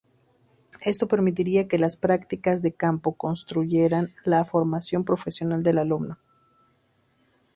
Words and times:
Esto 0.81 1.07
permitiría 1.07 1.67
que 1.67 1.77
las 1.77 1.95
prácticas 1.95 2.63
de 2.63 2.73
campo 2.73 3.13
constituyeran 3.17 4.15
la 4.25 4.43
formación 4.43 5.05
profesional 5.05 5.61
de 5.61 5.69
alumno. 5.79 6.17